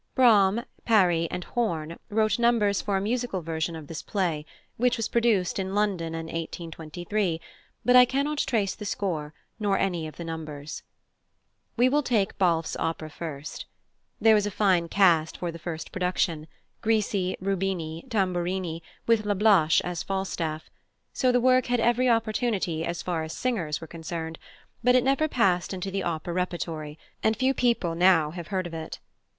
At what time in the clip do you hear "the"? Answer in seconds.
8.73-8.83, 10.17-10.23, 15.51-15.59, 21.31-21.39, 25.91-26.01